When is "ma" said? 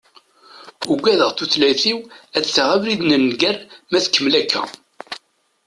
3.89-3.99